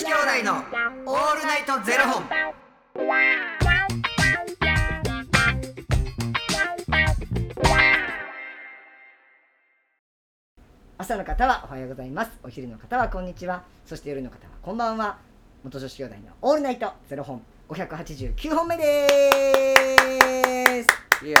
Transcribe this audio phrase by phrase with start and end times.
[0.00, 2.24] 子兄弟のオールナイトゼロ本。
[10.96, 12.30] 朝の方はおはようございます。
[12.42, 13.62] お昼の方はこんにちは。
[13.84, 15.18] そして夜の方はこんばんは。
[15.64, 17.42] 元女子兄弟のオールナイトゼロ本。
[17.68, 19.06] 589本目で
[21.20, 21.26] す。
[21.26, 21.40] いや、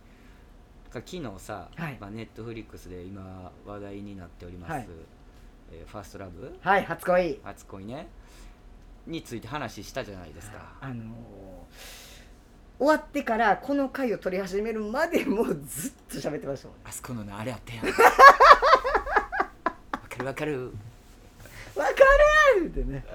[0.91, 4.71] か昨日さ、はいまあ Netflix で今話題になっております。
[4.71, 4.87] はい
[5.73, 8.07] えーファーストラブ、はい初恋初恋ね。
[9.07, 10.57] について話したじゃないですか。
[10.81, 11.07] あのー
[12.77, 17.85] 終わってからこの回を撮り始めるまでもうずっと喋ってましたもんあそこのなあれあったやん。
[17.85, 17.93] わ
[20.09, 20.73] かるわかる。
[21.75, 21.91] わか
[22.59, 23.05] るってね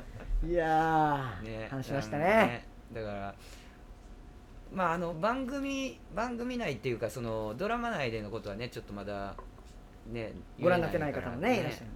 [0.47, 2.64] いやー、ね、話しましたあね
[2.95, 3.34] のだから
[4.72, 9.34] まああの番組番組内っていうかそのドラマ内でのことはねちょっとまだ
[10.12, 11.86] ねご覧になってない方もねいらっしゃる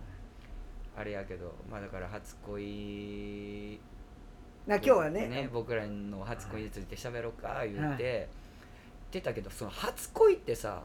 [0.96, 3.80] あれやけどまあだから初恋
[4.66, 8.28] な今日はねね僕らの初恋について喋ろうか言って、言っ
[9.10, 10.84] てたけどその初恋ってさは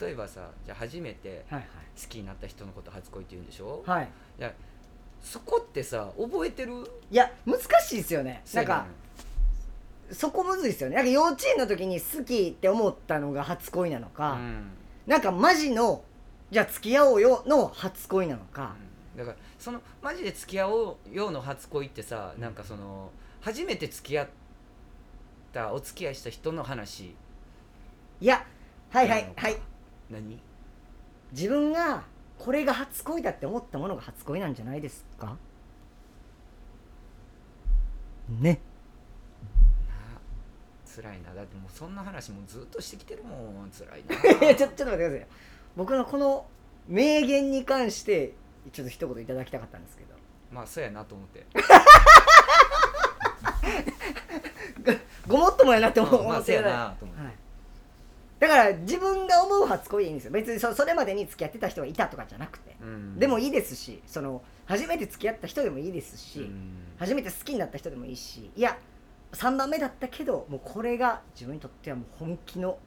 [0.00, 1.66] 例えばさじゃあ初めていはい。
[2.00, 4.08] 好きになった人のこと初恋って言うんでしょ、はい、
[5.22, 6.72] そこってさ覚えてる？
[7.10, 8.42] いや難しいですよね。
[8.52, 8.86] なんか
[10.12, 10.96] そこむずいですよね。
[10.96, 14.70] なんか幼稚園の時に好きって思ったのが初恋なのか、うん。
[15.06, 16.04] なんかマジの
[16.50, 18.74] じゃあ付き合おうよの初恋なのか、
[19.16, 24.28] だからそのマジで付き合おうようの初恋ってさなんかその初めて付き合っ
[25.52, 27.14] たお付き合いした人の話。
[28.20, 28.44] いや
[28.90, 29.56] はいはないはい。
[30.10, 30.40] 何？
[31.32, 32.04] 自分が
[32.38, 35.36] これが初恋だって思ったものが初恋なんじゃないですか？
[38.40, 38.52] ね。
[38.52, 38.58] な
[40.96, 41.34] 辛いな。
[41.34, 43.70] だってもうそんな話もずっとしてきてるもん。
[43.70, 44.04] 辛い
[44.40, 44.46] な。
[44.46, 45.20] いやちょちょっと待ってください。
[45.20, 45.26] よ
[45.76, 46.46] 僕のこの
[46.88, 48.32] 名言に関して
[48.72, 50.14] ちょっと一言いただきたかったんですけど。
[50.50, 51.46] まあそうやなと思って。
[55.26, 56.22] ご もっともやなって思う。
[56.22, 57.34] うんまあそうやなと思って、はい、
[58.38, 60.32] だから自分が思う初恋でいいんですよ。
[60.32, 63.18] 別にそそれまでに付き合ってた人がいたとかじゃなくて、うん。
[63.18, 66.76] でもいいですしその初めて付き合った人でもいいですし、うん。
[66.98, 68.50] 初めて好きになった人でもいいし。
[68.56, 68.78] いや
[69.32, 72.78] 3番目だったけどもうこれが自分にとってはもう本気の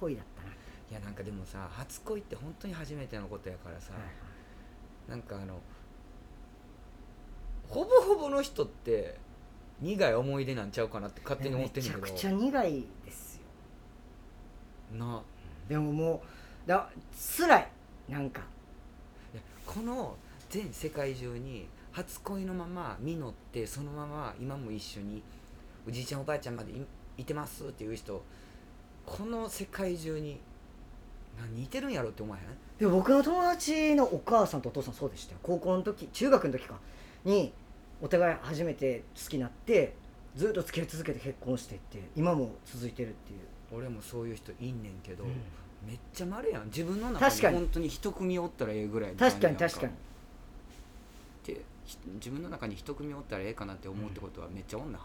[0.00, 0.48] 恋だったな、
[0.90, 3.92] いやなんかでもさ初恋って本当に初めてのことやからさ、
[5.08, 5.60] なんかあの
[7.68, 9.18] ほぼほぼの人って
[9.80, 12.02] 苦い思い出なんちゃうかなって勝手に思ってんねんけど。
[12.02, 13.40] めちゃくちゃ苦いです
[14.92, 14.98] よ。
[14.98, 15.22] な。
[15.68, 16.22] でもも
[16.66, 16.88] うだ
[17.38, 17.68] 辛い
[18.08, 18.42] なんか。
[19.66, 20.16] この
[20.48, 25.22] 全世界中に初恋のまま実ってそのまま今も一緒に
[25.86, 26.84] おじいちゃんおばあちゃんまでい
[27.18, 28.22] いてますっていう人
[29.04, 30.40] この世界中に
[31.38, 32.44] 何似てるんやろって思わへん？
[32.78, 35.38] でも僕の友達のお母さんとお父さんそうでしたよ。
[35.42, 36.74] 高校の時中学の時か
[37.24, 37.52] に
[38.00, 39.94] お互い初めて好きになって
[40.34, 43.38] ずっと付き合い続けて結婚していって今も続いてるっていう、
[43.78, 45.30] 俺もそういう人いんねんけど、うん。
[45.86, 46.66] めっちゃまれやん。
[46.66, 47.42] 自分の中にに。
[47.42, 49.92] 本当に一組おったらええぐらいの確かに確かに。
[49.92, 49.94] っ
[51.44, 55.04] てひ自分の中に一組おったらええかなって思うってことはめっちゃおんな、め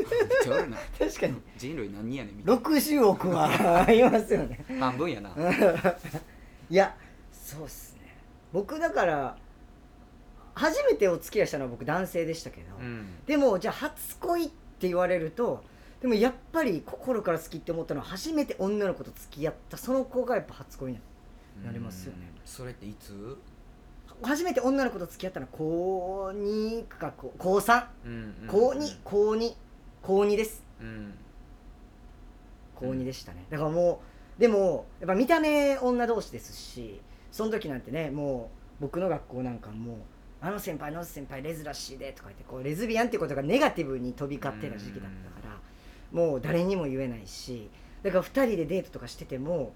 [0.00, 0.76] っちゃおるな。
[0.98, 1.40] 確かに。
[1.56, 4.64] 人類何人やねんみたい60億はいますよね。
[4.68, 5.30] な半分やな、
[6.70, 6.94] いや
[7.32, 8.16] そうっすね。
[8.52, 9.36] 僕だから
[10.54, 13.06] 初めてお付き合いしたのは僕男性でしたけど、うん。
[13.26, 15.64] でもじゃあ初恋って言われると
[16.00, 22.32] でもやっぱり心から好きって思ったのは初めて女の子と付き合ったその子がやっぱ初恋なのなりますよね。
[22.34, 22.40] うん。
[22.44, 23.38] それっていつ、
[24.22, 29.54] 初めて女の子と付き合ったのは高2か高高3うんうん高2高2
[30.06, 30.62] 高2です。
[30.80, 31.14] うん。
[32.76, 33.44] 高2でしたね。
[33.50, 34.00] だからも
[34.38, 37.00] うでもやっぱ見た目女同士ですし
[37.32, 39.96] その時なんてねもう僕の学校なんかもう
[40.40, 45.10] あの先輩あの先輩レズらしいでとか言ってこうレズビアンってことがネガティブに飛び交ってた時期だっ
[45.42, 45.58] たから
[46.12, 47.68] もう誰にも言えないし
[48.04, 49.72] だから2人でデートとかしてても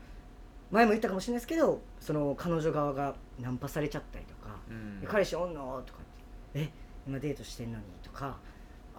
[0.70, 5.82] 前も言ったかもしれないですけどその彼女側がナンパされちゃったりとかうん彼氏おんの？
[5.86, 6.70] とかってえ？
[7.08, 8.36] 今デートしてんのにとか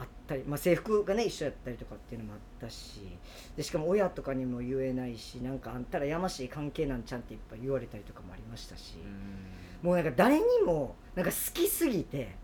[0.01, 3.01] あったり、まあ、制服がね一緒やったりとかっていうのもあったし
[3.55, 8.95] でしかも親とかにも言えないしなんかあんたらやましい関係なんちゃんっていっぱい言われたりとかもありましたし、
[9.83, 9.87] うん。
[9.87, 12.35] もうなんか誰にもなんか好きすぎて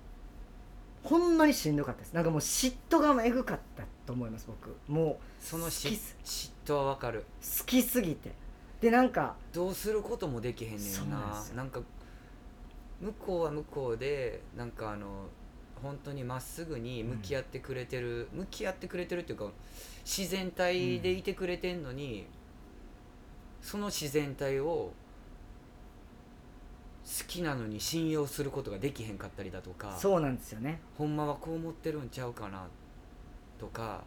[1.03, 2.13] ほんまにしんどかったです。
[2.13, 4.75] なんかもう嫉妬がえぐかったと思います僕。
[4.87, 5.97] もその嫉
[6.65, 7.19] 妬はわかる。
[7.19, 7.23] う
[7.59, 8.31] 好きすぎて。
[8.81, 11.81] でなんかどうすることもできへんねそんななんか
[13.01, 15.27] 向こうは向こうでなんかあの
[15.81, 19.51] 本当にまっすぐに向き合ってくれてる、向き合ってくれてるっていうか
[20.05, 22.25] 自然体でいてくれてんのに、
[23.61, 24.93] その自然体を好
[27.27, 32.67] きなのに信用することができへんかったりだとかそうなんですよね、ほんまはこう思ってるんちゃうかな
[33.57, 34.03] とか、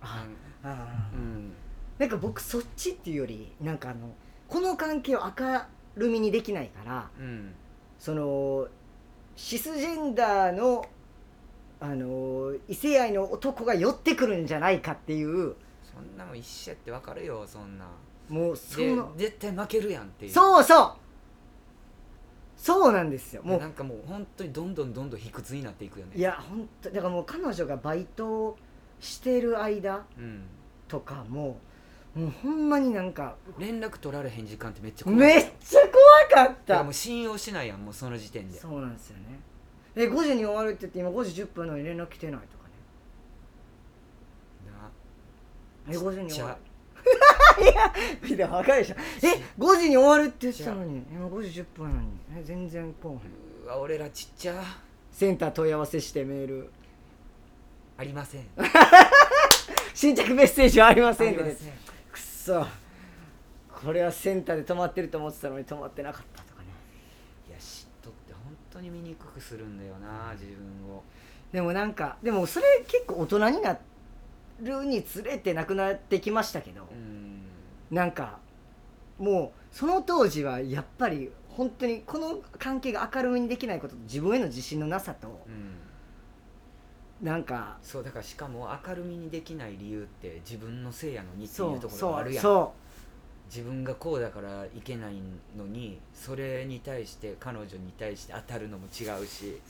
[0.00, 0.26] あ
[0.62, 1.10] なんあ。
[1.14, 1.52] うん。
[1.98, 4.14] なんか僕そっちっていうよりなんかあの
[4.48, 5.60] この関係を明
[5.96, 7.52] るみにできないからうん。
[7.98, 8.66] その
[9.36, 10.84] シスジェンダーの
[11.80, 15.54] あの異性愛の男が寄ってくるんじゃないかっていう。
[15.82, 17.86] そんなもん一緒やってわかるよそんな。
[18.28, 20.32] もうそでの絶対負けるやんっていう。
[20.32, 20.92] そうそう。
[22.56, 23.42] そうなんですよ。
[23.42, 26.12] もうなんかもう本当にどんどんどんどん卑屈になっていくよね。
[26.14, 28.58] いや本当だからもう彼女がバイト
[29.00, 30.42] してる間うん、
[30.86, 31.56] とかも
[32.14, 35.18] もうほんまになんか連絡取られへん時間ってめっちゃ怖い。
[35.20, 35.79] めっちゃ
[36.44, 36.82] 怖かった。
[36.82, 38.58] もう信用しないやんもうその時点で。
[38.58, 39.40] そうなんですよね。
[39.96, 42.70] え5時に終わるって言って今5時10分なのに連絡来てないとかね。
[45.88, 46.56] え5時に終わる。
[47.62, 47.92] いや
[48.22, 51.02] 見て分かるでしょえ5時に終わるって言ってたのに。
[51.10, 52.08] 今5時10分なのに。
[52.36, 53.18] え全然来おへん。
[53.64, 54.62] うわ俺らちっちゃ。
[55.10, 56.70] センター問い合わせしてメール。
[57.98, 58.46] ありません。
[59.92, 61.36] 新着メッセージはありまあせん。
[61.36, 61.56] ね
[62.10, 62.66] くっそ
[63.84, 66.68] これはセンターで止まってると思ってたのに止まってなかったとかね。
[67.48, 71.02] いや嫉妬って本当に醜くするんだよな自分を。
[71.52, 73.78] でもなんかでもそれ結構大人にな
[74.60, 77.42] るにつれてなくなってきましたけど、うん。
[77.90, 78.38] なんか
[79.18, 85.76] もうその当時はやっぱり本当にこの関係が明るみにできないことと自分への自信のなさとうん。
[87.26, 92.40] なんかそうだからしかも明るみにできない理由って自分のせいやのにってそいうところそがあるやん。
[92.40, 92.72] うそ
[93.50, 95.14] 自分がこうだからいけない
[95.58, 99.60] のにそれに対して彼女に対して当たるのも違うし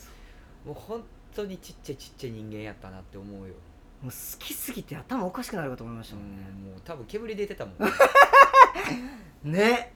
[0.66, 1.02] もう本
[1.34, 3.54] 当にちっちゃいちっちゃい人間やったなって思うよ、
[4.02, 7.74] うもう好きすぎて頭おかしくなるかと思いましうんたもんね、もう多分煙出てたもん、
[9.50, 9.94] ね。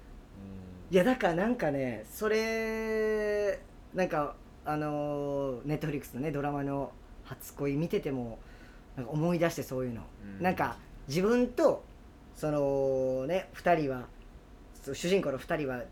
[0.91, 3.61] ういやだからなんかねそれ
[3.95, 6.93] なんかあのネットフリックスのねドラマの
[7.25, 8.39] 「初恋」見てても
[8.97, 10.43] なんか思い出してそういうの、うん。
[10.43, 11.85] なんか自分と
[12.37, 14.07] そのね2人は
[14.93, 15.83] 主人公の2人は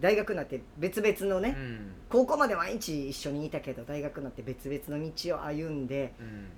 [0.00, 1.92] 大学になって別々のね、ん。
[2.08, 6.48] 高校まで毎日一緒にいたけど大学になって別々の道を歩んでうん。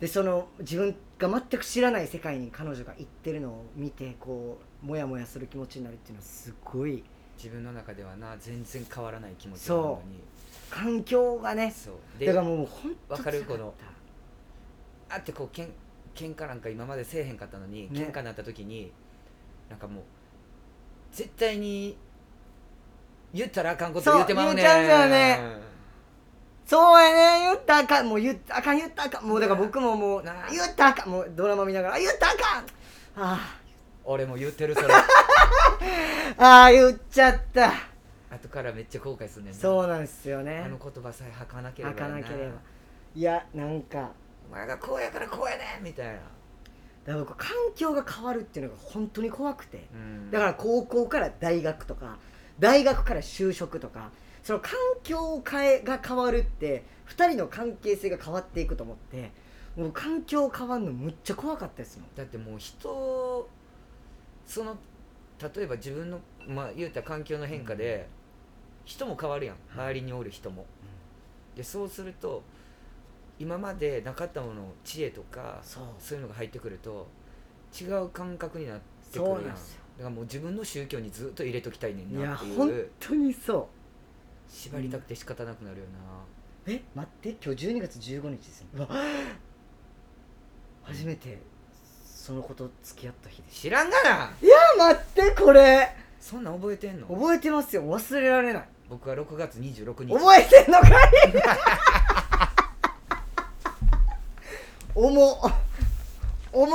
[0.00, 7.02] でその自分が全く知らない世界に彼女が行ってるのを見てこうモヤモヤする気持ちになるっていうのはすごい
[7.36, 10.20] 自分の中ではな全然変わらない気持ちなのに。
[10.70, 11.72] 環境がね
[12.18, 13.74] だでからもう本当わかるこの
[15.08, 15.68] あってこうけん
[16.14, 18.00] 喧嘩なんか今までせえへんかったのに、ね。
[18.00, 18.92] 喧嘩になった時に
[19.68, 20.04] なんかもう
[21.12, 21.96] 絶対に
[23.32, 24.64] 言ったらあかんこと言うてまうねん。
[24.66, 25.24] そう言っちゃうんだよ
[25.58, 25.64] ね。
[26.66, 27.40] そうやね。
[27.46, 28.08] 言ったらあかん。
[28.08, 29.24] もう言ったらあかん言ったらあかん。
[29.28, 31.08] もうだから僕ももう言ったらあかん。
[31.10, 32.64] もうドラマ見ながらあ言ったらあかん。
[33.16, 33.58] あ
[34.04, 34.86] 俺も言ってるそれ。
[34.88, 34.90] ー
[36.38, 37.72] あー言っちゃった。
[38.30, 39.58] 後からめっちゃ後悔すんねんな。
[39.58, 42.52] そうなんですよあねの言葉さえ吐かなければ開かやなければ。
[43.14, 44.10] いやなんか
[44.48, 46.22] お前がこうやからこうやねんみたいな、だか
[47.06, 49.88] ら僕環境が変わるっていうのが本当に怖くて。
[49.94, 50.30] うん。
[50.30, 52.18] だから高校から大学とか
[52.58, 54.10] 大学から就職とか
[54.42, 59.32] その環境を変えが変わるって2人の関係性が変わっていくと思って
[59.76, 62.08] もう環境変わるのむっちゃ怖かったですもん。
[62.14, 63.48] だってもう人
[64.46, 64.76] その
[65.56, 68.06] 例えば自分のまあ言うたら環境の変化で、
[68.84, 69.56] 人も変わるやん。
[69.74, 70.64] 周りにおる人も、
[71.56, 72.42] でそうすると
[73.38, 75.84] 今までなかったもの知恵とかそう。
[76.14, 77.06] いうのが入ってくると
[77.78, 78.78] 違う感覚になっ
[79.12, 79.56] てくるやんだか
[79.98, 83.68] らもう自分の宗教にずっと入れときたいねんいやなってい本う当にそ
[84.48, 87.30] 縛りたくて仕方なくなるよな、うえ待って。
[87.44, 88.66] 今日12月15日ですよ。
[88.76, 88.88] うわ
[90.82, 91.40] 初めて
[92.04, 93.60] その子と付き合った日です。
[93.62, 94.10] 知らんがな！
[94.42, 95.88] いや待ってこれ。
[96.20, 97.06] そんなん覚えてんの？
[97.08, 97.82] 覚えてますよ。
[97.82, 98.68] 忘れられない。
[98.88, 100.12] 僕は6月26日。
[100.14, 101.12] 覚えてんのかい
[104.94, 105.52] 重っ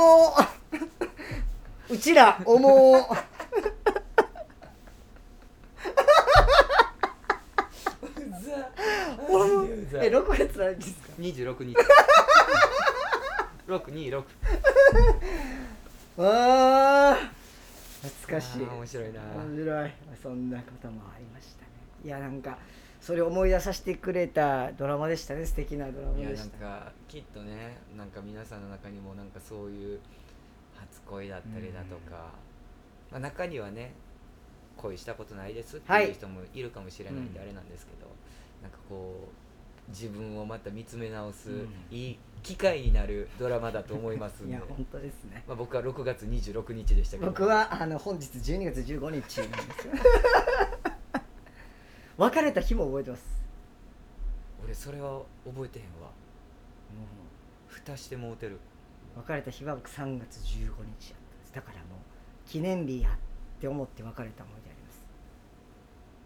[0.00, 0.48] 重っ。
[1.90, 3.02] うちら重っ。
[9.30, 10.04] うざ。
[10.04, 11.76] え6月何日ですか？26日。
[13.68, 14.24] 626
[16.18, 17.16] あ。
[17.16, 17.30] ー
[18.08, 18.64] 懐かしい。
[18.64, 19.20] あー面白いな。
[19.20, 19.92] 面白い。
[20.22, 21.68] そんなこともありましたね。
[22.04, 22.56] いやなんか
[23.00, 25.46] それを思い出させてくれたドラマでしたね。
[25.46, 30.00] 素敵なドラマいやなんでしたかきっとねなんか皆さんの中にもなんかそういう
[30.76, 32.32] 初恋だったりだとか、
[33.10, 33.92] まあ、中にはね
[34.76, 36.08] 恋したことないですってはい。
[36.08, 38.06] いう人もいるかもしれないんでうんあれなんですけど、
[38.62, 41.68] なんかこう自分をまた見つめ直す、うん。
[41.90, 44.52] いい機会になるドラマだと思いますんで。
[44.52, 45.42] いや本当ですね。
[45.46, 47.30] まあ、僕は6月26日でしたけど。
[47.30, 49.38] 僕はあの本日12月15日なんです
[49.88, 49.92] よ
[52.20, 53.24] 別れた日も覚えてます。
[54.62, 56.10] 俺それは覚えてへんわ。
[57.66, 58.58] 蓋してもうてる。
[59.16, 61.52] 別れた日は僕3月15日やったんです。
[61.54, 63.12] だからもう記念日やっ
[63.58, 65.02] て思って別れた思い出あります。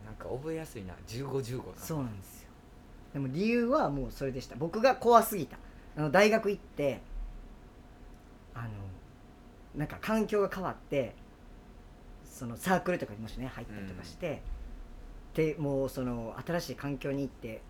[0.05, 0.95] なんか覚えやすいな。
[1.07, 1.63] 1515な。
[1.77, 2.49] そうなんですよ。
[3.13, 4.57] でも理由はもうそれでした。
[4.57, 5.59] 僕が怖すぎた。
[5.97, 7.03] あの大学行って
[8.53, 8.71] あの
[9.77, 11.15] なんか環境が変わって
[12.25, 14.43] そのサークルとかにもしね入ったりとかして、
[15.35, 17.61] でもうその新しい環境に行って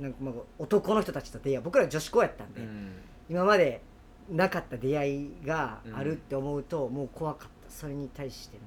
[0.00, 0.18] なんか
[0.58, 2.92] 男の人たちと出会い僕ら女子校やったんで、うん。
[3.30, 3.80] 今まで
[4.30, 7.70] なかった出会いがあるって思うと、もう怖かった。
[7.70, 8.62] それに対しても。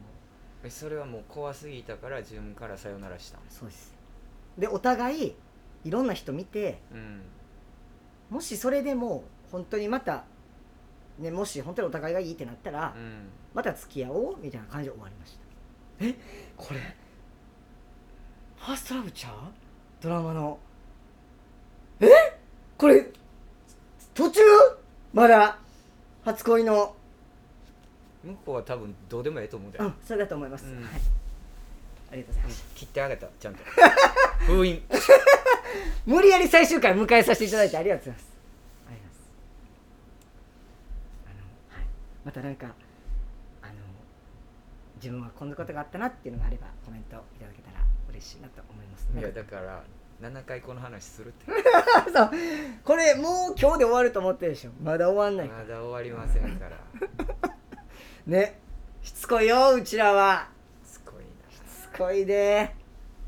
[0.63, 3.95] えそれはもう怖すぎたから自分からさよならしたんそうです。
[4.57, 5.35] でお互い
[5.85, 7.21] いろんな人見てうん。
[8.29, 10.25] もしそれでも本当にまた、
[11.17, 13.29] ね、もし本当にお互いがいいってなったら、うん。
[13.53, 15.37] また付き合おうみたいな感じで終わりまし
[15.99, 16.05] た。
[16.05, 16.15] え？
[16.57, 16.79] これ
[18.59, 19.33] ファーストラブちゃう
[20.01, 20.59] ドラマの。
[22.01, 22.07] え？
[22.77, 23.07] これ
[24.13, 24.41] 途中？
[25.13, 25.57] まだ。
[26.23, 26.95] 初恋の。
[28.23, 30.75] 向こうは多分どうでもええと思うんだよ、うんそれだと思います、うん。
[30.75, 30.85] はい。
[32.11, 33.63] ありがとうございます、切ってあげたちゃんと。
[34.45, 34.83] 封印。
[36.05, 38.27] 無理やり最終回迎えさせていただいてありがとうございます。
[38.87, 39.19] ありがとうございます。
[41.27, 41.87] あの、はい、
[42.25, 42.67] またなんか
[43.61, 43.73] あの
[44.95, 47.78] 自分はこんなことがあったなっていうのがあればコメントいただけたら
[48.19, 49.09] 嬉しいなと思います。
[49.17, 49.83] いやだから
[50.21, 51.45] 7回この話するって。
[52.13, 52.31] そう。
[52.83, 54.71] これもう今日で終わると思ってるでしょ。
[54.83, 56.77] まだ終わんないまだ終わりませんから。
[58.27, 58.59] ね。
[59.01, 60.49] しつこいようちらは。
[60.85, 61.29] しつこいな。
[61.49, 61.59] し
[61.93, 62.75] つこいで。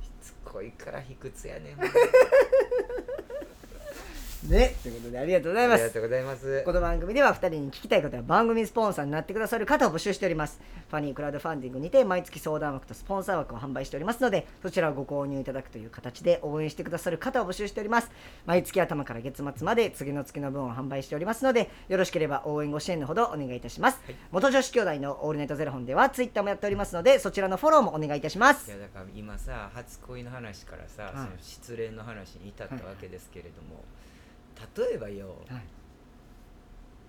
[0.02, 1.78] しつこいから卑屈やねん
[4.50, 4.76] ね。
[4.82, 5.84] ということでありがとうございます。
[5.84, 6.64] ありがとうございます。
[6.64, 10.60] この番組では2人に聞きたいことや番組スポンサーになってくださる方を募集しております。
[10.90, 18.12] ファニークラウドファンディングにて毎月相談枠とスポンサー枠を販売しておりますのでそちらをご購入いただくという形で応援してくださる方を募集しております。
[18.46, 24.16] 毎月頭から月末まで次の月の分を販売しておりますのでよろしければ応援ご支援のほどお願いいたします、はい。
[24.32, 28.70] 元女子兄弟のオールネットゼロ本ではツイッターもやっておりますのでそちらのフォローもお願いいたします。
[28.70, 31.14] いやだから今さ初恋の話からさ、はい。
[31.14, 33.84] その失恋の話に至ったわけですけれども、
[34.78, 35.62] 例えばよはい。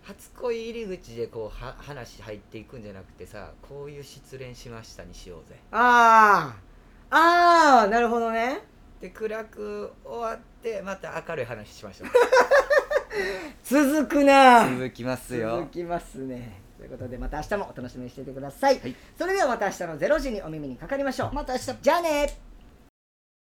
[0.03, 5.57] 初恋入り口でこうは話入っていくんじゃなくてさこういう失恋しましたにしようぜ。
[5.71, 6.73] あー。
[7.15, 8.61] あーなるほどね。
[9.01, 12.09] で暗く終わってまた明るい話しましょう。
[13.63, 14.69] 続くな。
[14.69, 15.59] 続きますよ。
[15.59, 16.61] 続きますね。
[16.79, 18.97] ということでまた明日もお楽しみにしていてください、はい。
[19.17, 21.33] それではまた明日の0時にお耳にかかりましょう。
[21.33, 21.75] また明日。
[21.81, 22.52] じゃあね